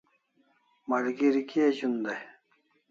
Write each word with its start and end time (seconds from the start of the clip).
Malgeri 0.87 1.43
kia 1.49 1.67
z'un 1.77 1.95
dai? 2.03 2.21